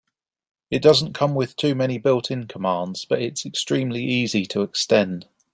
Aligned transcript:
It 0.71 0.81
doesn't 0.81 1.13
come 1.13 1.35
with 1.35 1.55
too 1.55 1.75
many 1.75 1.99
built-in 1.99 2.47
commands, 2.47 3.05
but 3.05 3.21
it's 3.21 3.45
extremely 3.45 4.03
easy 4.03 4.47
to 4.47 4.63
extend. 4.63 5.27